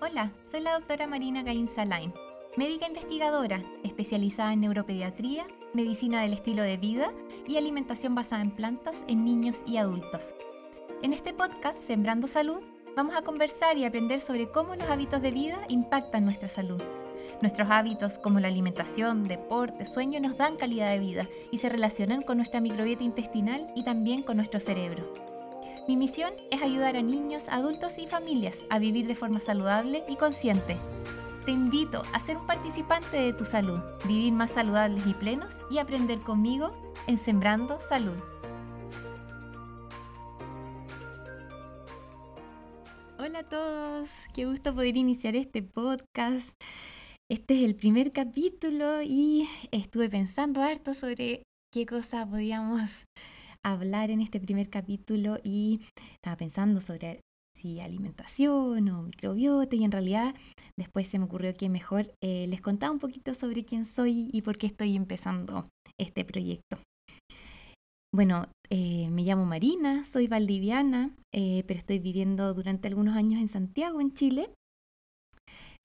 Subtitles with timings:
[0.00, 2.14] Hola, soy la doctora Marina Gain Salain,
[2.56, 5.44] médica investigadora especializada en neuropediatría,
[5.74, 7.10] medicina del estilo de vida
[7.48, 10.22] y alimentación basada en plantas en niños y adultos.
[11.02, 12.60] En este podcast, Sembrando Salud,
[12.94, 16.80] vamos a conversar y aprender sobre cómo los hábitos de vida impactan nuestra salud.
[17.42, 22.22] Nuestros hábitos como la alimentación, deporte, sueño nos dan calidad de vida y se relacionan
[22.22, 25.12] con nuestra microbiota intestinal y también con nuestro cerebro.
[25.88, 30.16] Mi misión es ayudar a niños, adultos y familias a vivir de forma saludable y
[30.16, 30.76] consciente.
[31.46, 35.78] Te invito a ser un participante de tu salud, vivir más saludables y plenos y
[35.78, 38.18] aprender conmigo en Sembrando Salud.
[43.18, 46.50] Hola a todos, qué gusto poder iniciar este podcast.
[47.30, 53.06] Este es el primer capítulo y estuve pensando harto sobre qué cosa podíamos
[53.64, 55.82] hablar en este primer capítulo y
[56.14, 57.20] estaba pensando sobre
[57.58, 60.34] si alimentación o microbiota y en realidad
[60.76, 64.42] después se me ocurrió que mejor eh, les contaba un poquito sobre quién soy y
[64.42, 65.64] por qué estoy empezando
[65.98, 66.78] este proyecto.
[68.14, 73.48] Bueno, eh, me llamo Marina, soy valdiviana, eh, pero estoy viviendo durante algunos años en
[73.48, 74.50] Santiago, en Chile.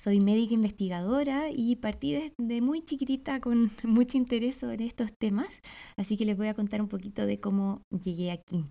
[0.03, 5.47] Soy médica investigadora y partí desde muy chiquitita con mucho interés sobre estos temas,
[5.95, 8.65] así que les voy a contar un poquito de cómo llegué aquí.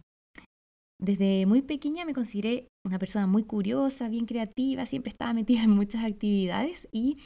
[1.01, 5.71] Desde muy pequeña me consideré una persona muy curiosa, bien creativa, siempre estaba metida en
[5.71, 7.17] muchas actividades y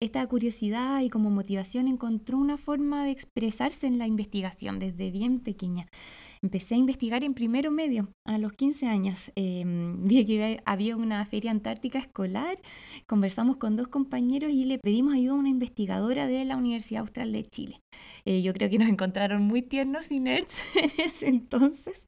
[0.00, 5.40] esta curiosidad y como motivación encontró una forma de expresarse en la investigación desde bien
[5.40, 5.88] pequeña
[6.42, 9.32] empecé a investigar en primero medio a los 15 años.
[9.36, 12.58] Vi que había una feria antártica escolar,
[13.06, 17.32] conversamos con dos compañeros y le pedimos ayuda a una investigadora de la Universidad Austral
[17.32, 17.80] de Chile.
[18.24, 22.04] Eh, yo creo que nos encontraron muy tiernos y nerds en ese entonces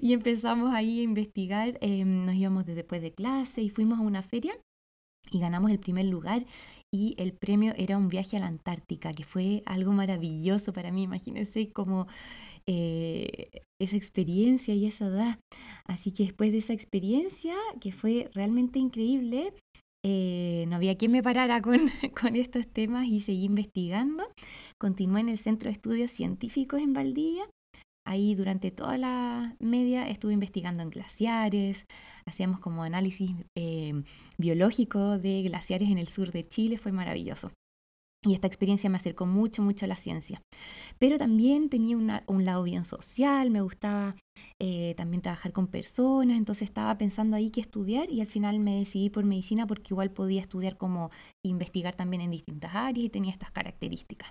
[0.00, 1.78] y empezamos ahí a investigar.
[1.80, 4.54] Em, nos íbamos después de clase y fuimos a una feria
[5.30, 6.44] y ganamos el primer lugar
[6.90, 11.04] y el premio era un viaje a la Antártica, que fue algo maravilloso para mí.
[11.04, 12.06] Imagínense como
[12.66, 15.38] eh, esa experiencia y esa edad.
[15.84, 19.52] Así que después de esa experiencia, que fue realmente increíble,
[20.04, 21.78] eh, no había quien me parara con,
[22.20, 24.24] con, estos temas y seguí investigando.
[24.78, 27.48] Continué en el Centro de Estudios Científicos en Valdivia.
[28.04, 31.86] Ahí durante toda la media estuve investigando en glaciares,
[32.26, 34.02] hacíamos como análisis eh,
[34.38, 37.52] biológico de glaciares en el sur de Chile, fue maravilloso.
[38.24, 40.40] Y esta experiencia me acercó mucho, mucho a la ciencia.
[40.98, 44.14] Pero también tenía un lado bien social, me gustaba
[44.60, 48.78] eh, también trabajar con personas, entonces estaba pensando ahí qué estudiar y al final me
[48.78, 51.10] decidí por medicina porque igual podía estudiar como
[51.44, 54.30] investigar también en distintas áreas y tenía estas características.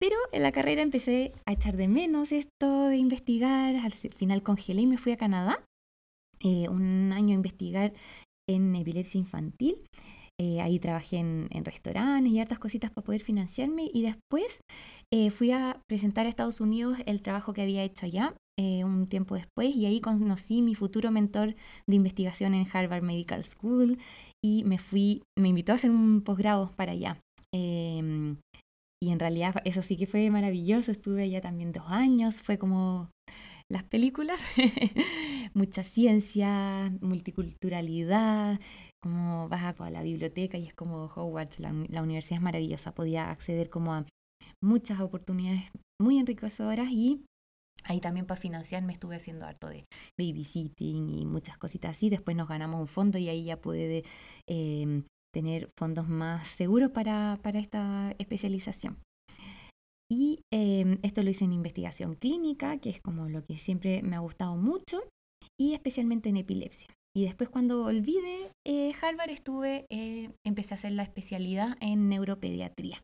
[0.00, 4.82] Pero en la carrera empecé a echar de menos esto de investigar, al final congelé
[4.82, 5.64] y me fui a Canadá,
[6.40, 7.92] eh, un año a investigar
[8.48, 9.76] en epilepsia infantil
[10.42, 13.88] eh, ahí trabajé en, restaurantes y hartas cositas para poder financiarme.
[13.94, 14.58] Y después
[15.12, 19.06] eh, fui a presentar a Estados Unidos el trabajo que había hecho allá eh, un
[19.06, 19.76] tiempo después.
[19.76, 21.54] Y ahí conocí mi futuro mentor
[21.86, 23.98] de investigación en Harvard Medical School
[24.44, 27.20] y me fui, me invitó a hacer un posgrado para allá.
[27.54, 28.38] Em,
[29.00, 33.10] y en realidad eso sí que fue maravilloso, estuve allá también dos años, fue como
[33.70, 34.40] las películas,
[35.54, 38.58] mucha ciencia, multiculturalidad,
[39.02, 43.68] como vas a la biblioteca y es como Hogwarts, la, universidad es maravillosa, podía acceder
[43.68, 44.06] como a
[44.62, 45.64] muchas oportunidades
[46.00, 47.24] muy enriquecedoras y
[47.84, 49.86] ahí también para financiarme estuve haciendo harto de
[50.18, 54.04] babysitting y muchas cositas así, después nos ganamos un fondo y ahí ya pude
[54.48, 58.98] em, tener fondos más seguros para, para esta especialización.
[60.10, 64.14] Y em, esto lo hice en investigación clínica, que es como lo que siempre me
[64.14, 65.00] ha gustado mucho,
[65.58, 66.88] y especialmente en epilepsia.
[67.14, 73.02] Y después cuando olvidé eh, Harvard estuve, eh, empecé a hacer la especialidad en neuropediatría.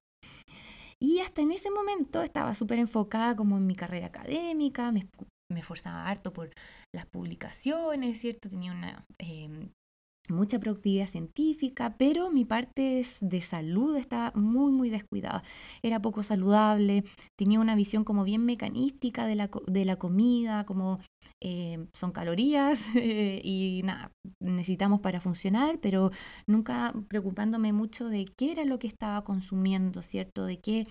[1.01, 5.09] Y hasta en ese momento estaba súper enfocada como en mi carrera académica, me,
[5.53, 6.51] me, esforzaba harto por
[6.93, 8.49] las publicaciones, ¿cierto?
[8.49, 9.71] Tenía una em,
[10.29, 15.43] mucha productividad científica, pero mi parte de salud estaba muy, muy descuidada.
[15.83, 17.05] Era poco saludable,
[17.37, 21.01] tenía una visión como bien mecanística de la, de la comida, como
[21.41, 26.11] eh, son calorías y nada, necesitamos para funcionar, pero
[26.47, 30.45] nunca preocupándome mucho de qué era lo que estaba consumiendo, ¿cierto?
[30.45, 30.87] De qué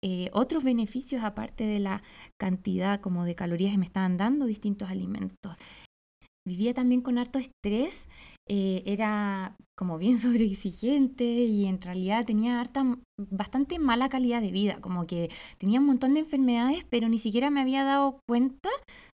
[0.00, 2.02] eh, otros beneficios aparte de la
[2.38, 5.56] cantidad como de calorías que me estaban dando distintos alimentos.
[6.46, 8.08] Vivía también con harto estrés,
[8.48, 14.80] eh, era como bien sobreexigente y en realidad tenía harta, bastante mala calidad de vida,
[14.80, 18.68] como que tenía un montón de enfermedades, pero ni siquiera me había dado cuenta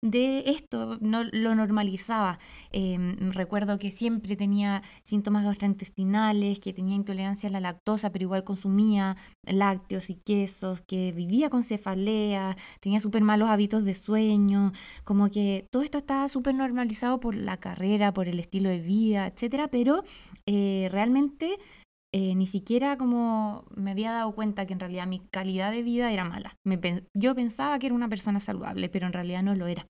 [0.02, 2.40] de esto, no lo normalizaba.
[2.72, 8.44] Em, recuerdo que siempre tenía síntomas gastrointestinales, que tenía intolerancia a la lactosa, pero igual
[8.44, 14.74] consumía lácteos y quesos, que vivía con cefalea, tenía súper malos hábitos de sueño,
[15.04, 19.28] como que todo esto estaba súper normalizado por la carrera, por el estilo de vida,
[19.28, 20.04] etcétera, pero
[20.54, 21.58] eh, realmente
[22.14, 26.12] eh, ni siquiera como me había dado cuenta que en realidad mi calidad de vida
[26.12, 26.58] era mala.
[27.14, 29.88] yo pensaba que era una persona saludable, pero en realidad no lo era.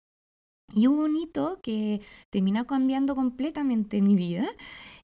[0.75, 4.47] Y hubo un hito que terminó cambiando completamente mi vida.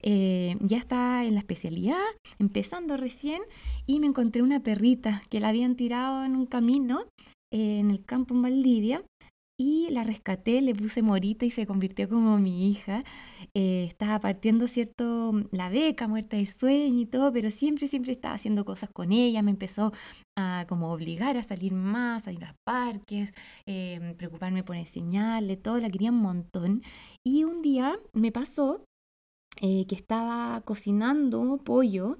[0.00, 2.06] Eh, ya estaba en la especialidad,
[2.38, 3.42] empezando recién,
[3.84, 7.04] y me encontré una perrita que la habían tirado en un camino
[7.50, 9.02] en el campo en Valdivia
[9.60, 13.02] y la rescaté, le puse morita y se convirtió como mi hija.
[13.54, 15.32] Eh, estaba partiendo, ¿cierto?
[15.50, 19.42] La beca, muerta de sueño y todo, pero siempre, siempre estaba haciendo cosas con ella.
[19.42, 19.92] Me empezó
[20.38, 23.34] a como obligar a salir más, a ir a parques,
[23.66, 26.82] eh, preocuparme por enseñarle, todo, la quería un montón.
[27.26, 28.84] Y un día me pasó
[29.60, 32.18] eh, que estaba cocinando pollo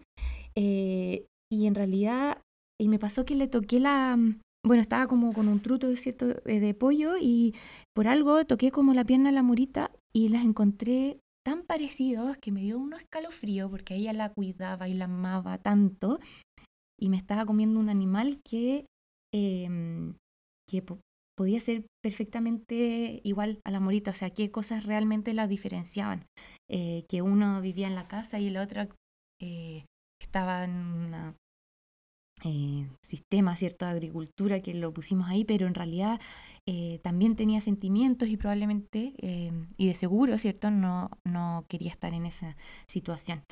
[0.56, 2.42] y en realidad,
[2.80, 4.18] y me pasó que le toqué la,
[4.64, 7.54] bueno, estaba como con un truto cierto de pollo y
[7.94, 12.52] por algo toqué como la pierna de la morita y las encontré tan parecidos que
[12.52, 16.18] me dio un escalofrío porque ella la cuidaba y la amaba tanto
[17.00, 18.86] y me estaba comiendo un animal que,
[19.32, 20.14] em,
[20.68, 20.84] que
[21.36, 26.26] podía ser perfectamente igual a la morita, o sea, qué cosas realmente la diferenciaban,
[26.68, 28.88] eh, que uno vivía en la casa y el otro
[29.40, 29.84] eh,
[30.20, 31.36] estaba en una
[32.44, 36.20] eh, sistema cierto de agricultura que lo pusimos ahí, pero en realidad
[36.66, 40.70] eh, también tenía sentimientos y probablemente, eh, y de seguro, ¿cierto?
[40.70, 42.56] No, no quería estar en esa
[42.86, 43.42] situación.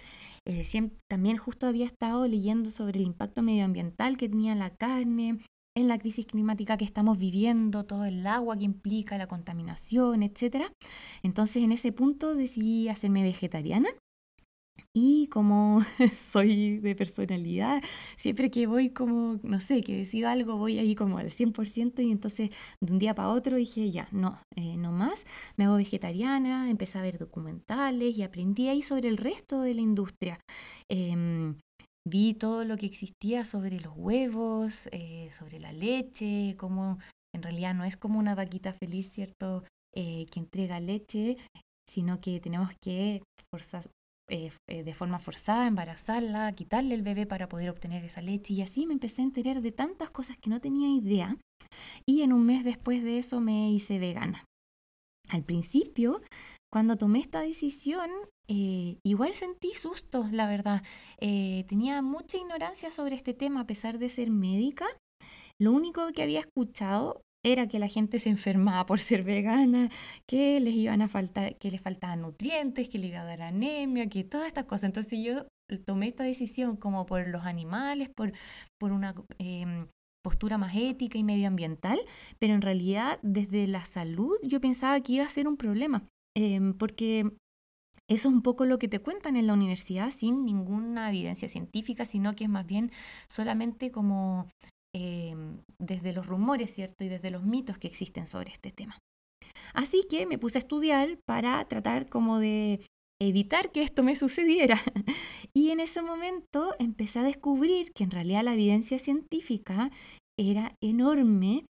[1.09, 5.39] también justo había estado leyendo sobre el impacto medioambiental que tenía la carne,
[5.77, 10.73] en la crisis climática que estamos viviendo, todo el agua que implica, la contaminación, etc.
[11.23, 13.89] Entonces en ese punto decidí hacerme vegetariana
[14.95, 15.81] y como
[16.33, 17.83] soy de personalidad,
[18.17, 22.11] siempre que voy como, no sé, que decido algo, voy ahí como al 100% y
[22.11, 22.51] entonces
[22.81, 25.25] de un día para otro dije, ya, no, eh, no más,
[25.57, 29.81] me hago vegetariana, empecé a ver documentales y aprendí ahí sobre el resto de la
[29.81, 30.41] industria.
[30.91, 31.57] Em,
[32.07, 36.99] vi todo lo que existía sobre los huevos, eh, sobre la leche, como
[37.35, 39.65] en realidad no es como una vaquita feliz, ¿cierto?
[39.95, 41.37] Eh, que entrega leche,
[41.91, 43.85] sino que tenemos que forzar,
[44.29, 48.55] eh, eh, de forma forzada, embarazarla, quitarle el bebé para poder obtener esa leche.
[48.55, 51.37] Y así me empecé a enterar de tantas cosas que no tenía idea.
[52.07, 54.45] Y en un mes después de eso me hice vegana.
[55.29, 56.23] Al principio,
[56.73, 58.11] cuando tomé esta decisión,
[58.49, 60.83] eh, igual sentí sustos, la verdad.
[61.19, 64.87] tenía mucha ignorancia sobre este tema a pesar de ser médica.
[65.61, 69.89] Lo único que había escuchado era que la gente se enfermaba por ser vegana,
[70.27, 74.09] que les iban a faltar, que les faltaban nutrientes, que le iba a dar anemia,
[74.09, 74.85] que todas estas cosas.
[74.85, 75.47] Entonces yo
[75.85, 78.33] tomé esta decisión como por los animales, por,
[78.79, 79.87] por una em,
[80.25, 81.99] postura más ética y medioambiental,
[82.41, 86.05] pero en realidad desde la salud yo pensaba que iba a ser un problema,
[86.37, 87.31] em, porque
[88.09, 92.05] eso es un poco lo que te cuentan en la universidad sin ninguna evidencia científica,
[92.05, 92.91] sino que es más bien
[93.29, 94.47] solamente como
[94.99, 97.05] Em, desde los rumores, ¿cierto?
[97.05, 98.99] Y desde los mitos que existen sobre este tema.
[99.75, 102.81] Así que me puse a estudiar para tratar como de
[103.21, 104.81] evitar que esto me sucediera.
[105.55, 109.91] Y en ese momento empecé a descubrir que en realidad la evidencia científica
[110.39, 111.65] era enorme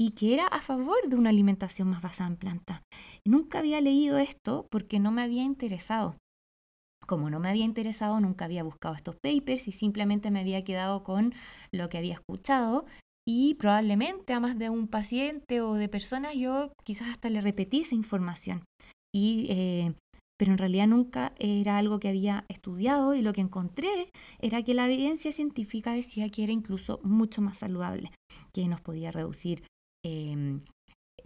[0.00, 2.82] y que era a favor de una alimentación más basada en planta.
[3.24, 6.16] Nunca había leído esto porque no me había interesado
[7.08, 11.02] como no me había interesado, nunca había buscado estos papers y simplemente me había quedado
[11.02, 11.34] con
[11.72, 12.84] lo que había escuchado
[13.26, 17.80] y probablemente a más de un paciente o de personas yo quizás hasta le repetí
[17.80, 18.62] esa información.
[19.14, 19.94] Y, eh,
[20.38, 24.74] pero en realidad nunca era algo que había estudiado y lo que encontré era que
[24.74, 28.12] la evidencia científica decía que era incluso mucho más saludable,
[28.52, 29.64] que nos podía reducir
[30.04, 30.60] em,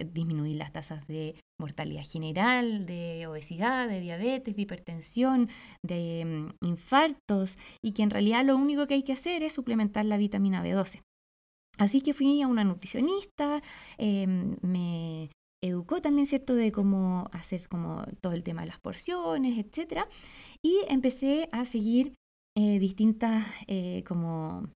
[0.04, 5.48] disminuir las tasas de mortalidad general, de obesidad, de diabetes, de hipertensión,
[5.84, 10.04] de mm, infartos, y que en realidad lo único que hay que hacer es suplementar
[10.04, 11.02] la vitamina B12.
[11.78, 13.62] Así que fui a una nutricionista,
[13.98, 15.30] em, me
[15.62, 20.02] educó también, ¿cierto?, de cómo hacer como todo el tema de las porciones, etc.
[20.62, 22.14] Y empecé a seguir
[22.56, 24.68] eh, distintas eh, como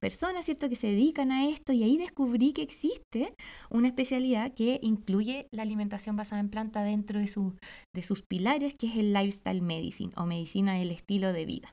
[0.00, 3.34] personas, ¿cierto?, que se dedican a esto y ahí descubrí que existe
[3.70, 7.30] una especialidad que incluye la alimentación basada en planta dentro de,
[7.94, 11.72] de sus pilares, que es el lifestyle medicine o medicina del estilo de vida.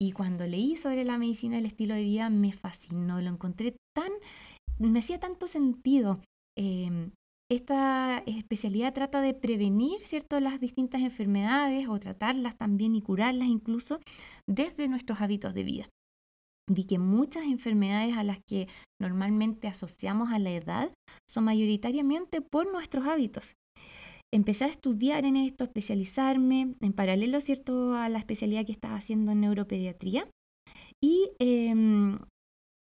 [0.00, 4.12] Y cuando leí sobre la medicina del estilo de vida me fascinó, lo encontré tan,
[4.78, 6.20] me hacía tanto sentido.
[6.58, 7.12] Em,
[7.50, 10.40] esta especialidad trata de prevenir ¿cierto?
[10.40, 14.00] las distintas enfermedades o tratarlas también y curarlas incluso
[14.48, 15.88] desde nuestros hábitos de vida.
[16.68, 18.68] Vi que muchas enfermedades a las que
[19.00, 20.90] normalmente asociamos a la edad
[21.30, 23.54] son mayoritariamente por nuestros hábitos.
[24.34, 27.94] Empecé a estudiar en esto, a especializarme, en paralelo ¿cierto?
[27.94, 30.28] a la especialidad que estaba haciendo en neuropediatría.
[31.00, 32.18] Y em,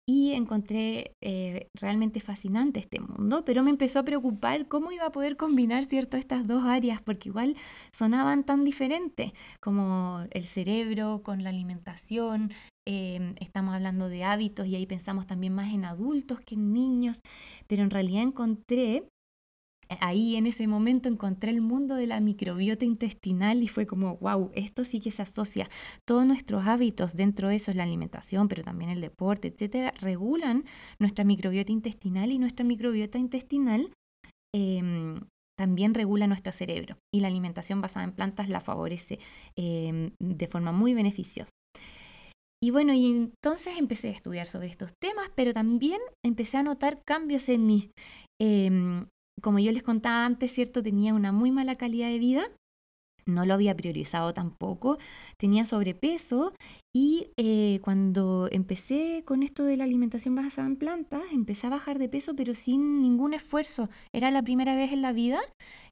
[0.08, 5.12] y encontré eh, realmente fascinante este mundo, pero me empezó a preocupar cómo iba a
[5.12, 7.56] poder combinar cierto estas dos áreas, porque igual
[7.94, 12.52] sonaban tan diferentes, como el cerebro con la alimentación,
[12.88, 17.22] em, estamos hablando de hábitos y ahí pensamos también más en adultos que en niños,
[17.68, 19.08] pero en realidad encontré
[20.00, 24.52] ahí en ese momento encontré el mundo de la microbiota intestinal y fue como, wow,
[24.54, 25.70] esto sí que se asocia.
[26.06, 30.66] Todos nuestros hábitos, dentro de eso es la alimentación, pero también el deporte, etcétera, regulan
[31.00, 33.92] nuestra microbiota intestinal y nuestra microbiota intestinal
[34.56, 35.22] em,
[35.58, 39.20] también regula nuestro cerebro y la alimentación basada en plantas la favorece
[39.56, 41.50] em, de forma muy beneficiosa.
[42.64, 47.02] Y bueno, y entonces empecé a estudiar sobre estos temas, pero también empecé a notar
[47.06, 47.92] cambios en mí.
[48.42, 49.06] Em,
[49.42, 50.82] como yo les contaba antes, ¿cierto?
[50.82, 52.46] Tenía una muy mala calidad de vida,
[53.26, 54.98] no lo había priorizado tampoco,
[55.38, 56.54] tenía sobrepeso
[56.96, 62.00] y eh, cuando empecé con esto de la alimentación basada en plantas, empecé a bajar
[62.00, 63.90] de peso pero sin ningún esfuerzo.
[64.16, 65.42] Era la primera vez en la vida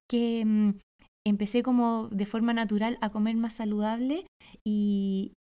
[0.09, 0.69] que mm,
[1.27, 4.25] empecé como de forma natural a comer más saludable
[4.65, 5.33] y,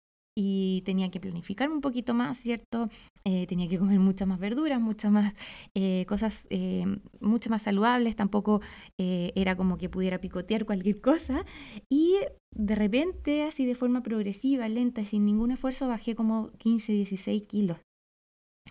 [0.43, 2.89] y tenía que planificarme un poquito más, ¿cierto?
[3.25, 5.35] Eh, tenía que comer muchas más verduras, muchas más
[5.75, 6.87] eh, cosas eh,
[7.21, 8.63] mucho más saludables, tampoco
[8.97, 11.45] era como que pudiera picotear cualquier cosa
[11.91, 12.17] y
[12.55, 17.79] de repente, así de forma progresiva, lenta, sin ningún esfuerzo, bajé como 15, 16 kilos.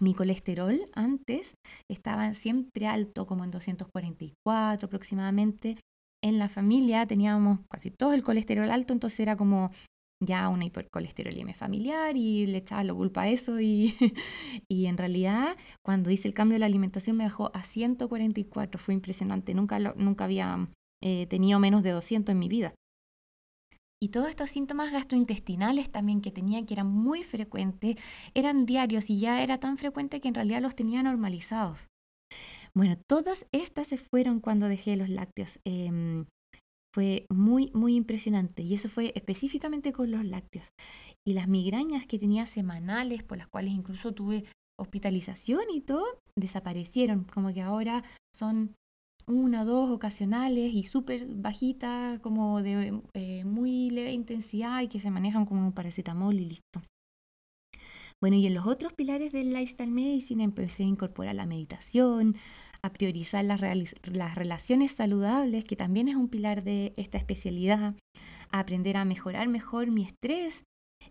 [0.02, 1.54] Mi colesterol antes
[1.90, 5.78] estaba siempre alto, como en 244 aproximadamente.
[6.24, 9.72] En la familia teníamos casi todo el colesterol alto, entonces era como
[10.22, 13.96] ya una hipercolesterolemia familiar y le echaba la culpa a eso y,
[14.70, 18.94] y en realidad cuando hice el cambio de la alimentación me bajó a 144, fue
[18.94, 20.68] impresionante, nunca, nunca había
[21.02, 22.74] eh, tenido menos de 200 en mi vida.
[24.02, 27.98] Y todos estos síntomas gastrointestinales también que tenía, que eran muy frecuentes,
[28.34, 31.88] eran diarios y ya era tan frecuente que en realidad los tenía normalizados.
[32.74, 35.60] Bueno, todas estas se fueron cuando dejé los lácteos.
[35.66, 36.26] Em,
[36.94, 40.68] fue muy, muy impresionante y eso fue específicamente con los lácteos.
[41.26, 44.46] Y las migrañas que tenía semanales, por las cuales incluso tuve
[44.80, 46.06] hospitalización y todo,
[46.36, 47.26] desaparecieron.
[47.26, 48.04] Como que ahora
[48.34, 48.76] son
[49.28, 55.12] una, dos ocasionales y súper bajitas, como de eh, muy leve intensidad y que se
[55.12, 56.82] manejan como un paracetamol y listo.
[58.22, 62.36] Bueno, y en los otros pilares del lifestyle medicine empecé a incorporar la meditación,
[62.82, 63.62] a priorizar las,
[64.36, 67.96] relaciones saludables, que también es un pilar de esta especialidad,
[68.52, 70.64] aprender a mejorar mejor mi estrés,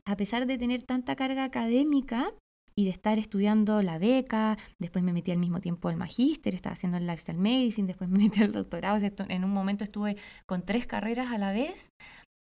[0.04, 2.32] a pesar de tener tanta carga académica
[2.76, 6.74] y de estar estudiando la beca, después me metí al mismo tiempo al magíster, estaba
[6.74, 8.98] haciendo el lifestyle medicine, después me metí al doctorado,
[9.28, 11.90] en un momento estuve con tres carreras a la vez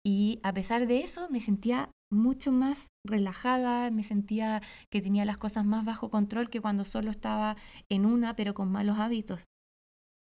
[0.04, 5.38] y a pesar de eso me sentía mucho más relajada, me sentía que tenía las
[5.38, 7.56] cosas más bajo control que cuando solo estaba
[7.90, 9.44] en una, pero con malos hábitos.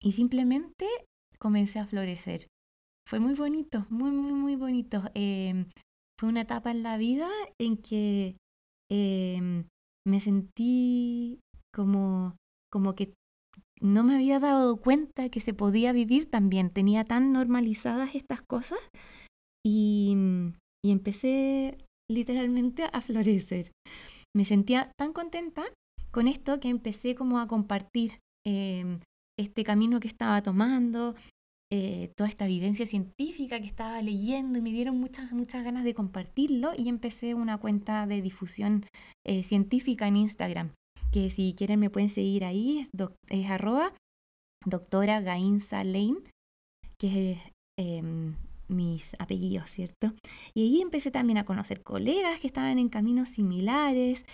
[0.02, 0.87] Y simplemente
[1.38, 2.46] comencé a florecer.
[3.08, 5.02] Fue muy bonito, muy, muy, muy bonito.
[5.14, 5.66] Em,
[6.18, 7.28] fue una etapa en la vida
[7.61, 8.37] en que
[8.90, 9.66] em,
[10.06, 11.40] me sentí
[11.73, 12.37] como,
[12.70, 13.14] como que
[13.80, 16.70] no me había dado cuenta que se podía vivir también.
[16.70, 18.78] Tenía tan normalizadas estas cosas
[19.64, 20.14] y
[20.87, 21.78] y empecé
[22.09, 23.73] literalmente a florecer.
[24.37, 25.64] Me sentía tan contenta
[26.12, 29.00] con esto que empecé como a compartir em,
[29.37, 31.16] este camino que estaba tomando,
[31.73, 35.95] eh, toda esta evidencia científica que estaba leyendo y me dieron muchas, muchas ganas de
[35.95, 38.87] compartirlo y empecé una cuenta de difusión
[39.26, 40.71] eh, científica en Instagram,
[41.11, 42.87] que si quieren me pueden seguir ahí,
[43.28, 43.93] es, arroba
[44.64, 46.19] doctora Gainza Lane,
[47.00, 47.38] que es
[47.76, 48.37] em,
[48.68, 50.12] mis apellidos, ¿cierto?
[50.54, 54.25] Y ahí empecé también a conocer colegas que estaban en caminos similares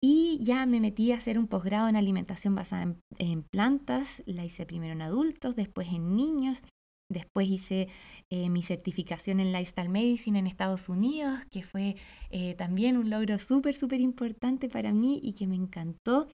[0.00, 4.22] y ya me metí a hacer un posgrado en alimentación basada en, plantas.
[4.26, 6.62] La hice primero en adultos, después en niños
[7.10, 7.88] Después hice
[8.30, 11.96] eh, mi certificación en Lifestyle Medicine en Estados Unidos, que fue
[12.30, 16.28] eh, también un logro súper, súper importante para mí y que me encantó.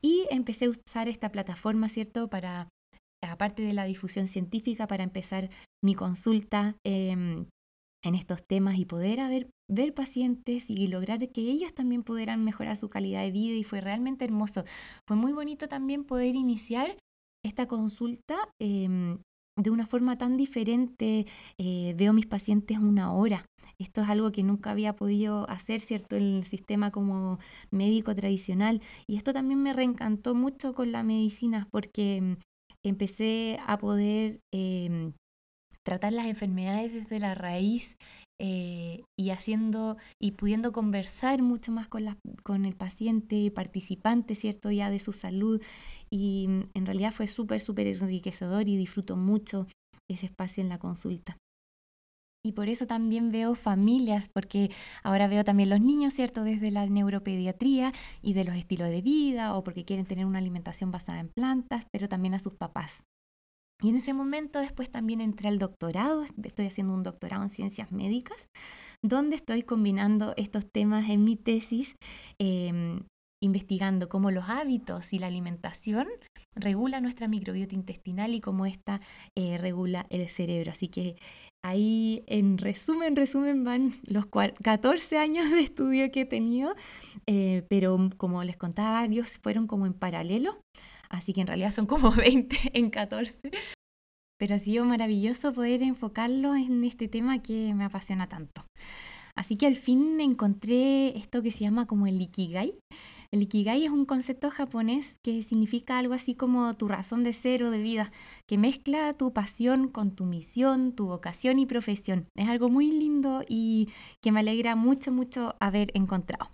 [0.00, 2.30] Y empecé a usar esta plataforma, ¿cierto?
[2.30, 2.68] Para,
[3.22, 5.50] aparte de la difusión científica, para empezar
[5.84, 7.46] mi consulta em,
[8.04, 12.88] en estos temas y poder ver pacientes y lograr que ellos también pudieran mejorar su
[12.88, 14.64] calidad de vida y fue realmente hermoso.
[15.06, 16.96] Fue muy bonito también poder iniciar
[17.44, 19.18] esta consulta em,
[19.56, 21.26] de una forma tan diferente.
[21.58, 23.44] Eh, veo mis pacientes una hora.
[23.78, 26.16] Esto es algo que nunca había podido hacer, ¿cierto?
[26.16, 27.38] En el sistema como
[27.70, 28.80] médico tradicional.
[29.06, 32.36] Y esto también me reencantó mucho con la medicina porque mm,
[32.84, 35.12] empecé a poder em,
[35.88, 37.96] tratar las enfermedades desde la raíz
[38.38, 44.70] eh, y haciendo y pudiendo conversar mucho más con, la, con el paciente participante, ¿cierto?
[44.70, 45.62] Ya de su salud
[46.10, 49.66] y mm, en realidad fue súper, súper enriquecedor y disfruto mucho
[50.10, 51.38] ese espacio en la consulta.
[52.44, 54.70] Y por eso también veo familias, porque
[55.02, 56.44] ahora veo también los niños, ¿cierto?
[56.44, 60.90] Desde la neuropediatría y de los estilos de vida, o porque quieren tener una alimentación
[60.90, 63.02] basada en plantas, pero también a sus papás.
[63.80, 67.92] Y en ese momento después también entré al doctorado, estoy haciendo un doctorado en ciencias
[67.92, 68.48] médicas,
[69.04, 71.94] donde estoy combinando estos temas en mi tesis
[72.40, 73.04] em,
[73.40, 76.08] investigando cómo los hábitos y la alimentación
[76.56, 79.00] regula nuestra microbiota intestinal y cómo ésta
[79.36, 80.72] eh, regula el cerebro.
[80.72, 81.16] Así que
[81.64, 86.74] ahí en resumen, resumen van los 14 años de estudio que he tenido,
[87.28, 90.58] eh, pero como les contaba, varios fueron como en paralelo,
[91.08, 93.50] así que en realidad son como 20 en 14.
[94.38, 98.64] Pero ha sido maravilloso poder enfocarlo en este tema que me apasiona tanto.
[99.34, 102.74] Así que al fin encontré esto que se llama como el Ikigai,
[103.30, 107.62] el Ikigai es un concepto japonés que significa algo así como tu razón de ser
[107.62, 108.10] o de vida,
[108.46, 112.26] que mezcla tu pasión con tu misión, tu vocación y profesión.
[112.34, 113.90] Es algo muy lindo y
[114.22, 116.48] que me alegra mucho, mucho haber encontrado.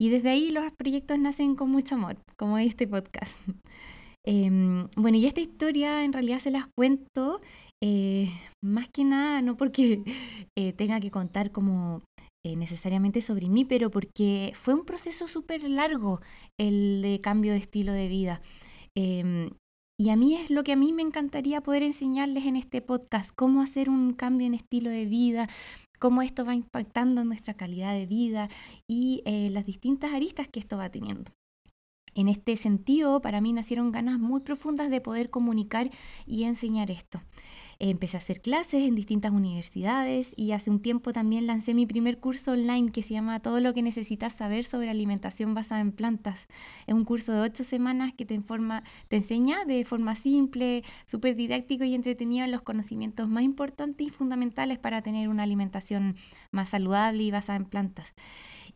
[0.00, 3.36] Y desde ahí los proyectos nacen con mucho amor, como este podcast.
[4.28, 7.40] Em, bueno, y esta historia en realidad se las cuento
[7.80, 8.28] eh,
[8.60, 10.02] más que nada, no porque
[10.58, 12.02] eh, tenga que contar como
[12.44, 16.20] eh, necesariamente sobre mí, pero porque fue un proceso súper largo
[16.58, 18.40] el de cambio de estilo de vida.
[18.96, 19.50] Em,
[19.98, 23.30] y a mí es lo que a mí me encantaría poder enseñarles en este podcast,
[23.34, 25.48] cómo hacer un cambio en estilo de vida,
[25.98, 28.48] cómo esto va impactando en nuestra calidad de vida
[28.86, 31.32] y eh, las distintas aristas que esto va teniendo.
[32.14, 35.90] En este sentido, para mí nacieron ganas muy profundas de poder comunicar
[36.26, 37.20] y enseñar esto.
[37.78, 42.18] Empecé a hacer clases en distintas universidades y hace un tiempo también lancé mi primer
[42.18, 46.46] curso online que se llama Todo lo que necesitas saber sobre alimentación basada en plantas.
[46.86, 51.36] Es un curso de ocho semanas que te, informa, te enseña de forma simple, súper
[51.36, 56.16] didáctico y entretenido los conocimientos más importantes y fundamentales para tener una alimentación
[56.50, 58.14] más saludable y basada en plantas.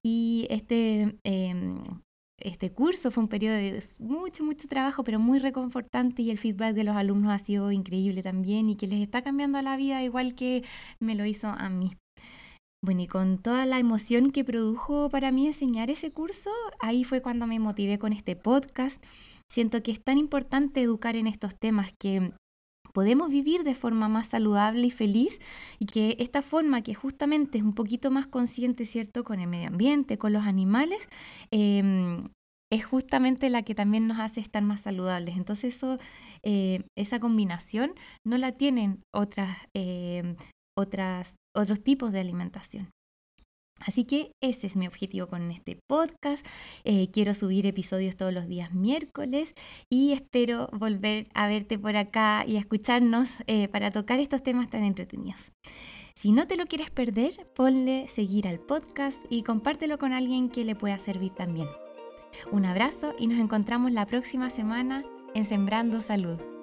[0.03, 2.03] Y este em,
[2.41, 3.11] este curso.
[3.11, 6.97] Fue un periodo de mucho, mucho trabajo, pero muy reconfortante y el feedback de los
[6.97, 10.65] alumnos ha sido increíble también y que les está cambiando la vida igual que
[11.01, 11.97] me lo hizo a mí.
[12.83, 16.51] Bueno, y con toda la emoción que produjo para mí enseñar ese curso,
[16.81, 19.05] ahí fue cuando me motivé con este podcast.
[19.51, 22.33] Siento que es tan importante educar en estos temas que
[22.93, 25.41] podemos vivir de forma más saludable y feliz
[25.79, 29.69] y que esta forma que justamente es un poquito más consciente, ¿cierto?, con el medio
[29.69, 31.09] ambiente, con los animales,
[31.51, 32.29] em,
[32.73, 35.37] es justamente la que también nos hace estar más saludables.
[35.37, 35.99] Entonces eso,
[36.45, 40.37] eh, esa combinación no la tienen otras, em,
[40.79, 42.91] otras, otros tipos de alimentación.
[43.81, 46.47] Así que ese es mi objetivo con este podcast.
[46.85, 49.55] Eh, quiero subir episodios todos los días miércoles
[49.89, 54.69] y espero volver a verte por acá y a escucharnos eh, para tocar estos temas
[54.69, 55.51] tan entretenidos.
[56.15, 60.65] Si no te lo quieres perder, ponle seguir al podcast y compártelo con alguien que
[60.65, 61.69] le pueda servir también.
[62.53, 66.60] Un abrazo y nos encontramos la próxima semana en Sembrando Salud.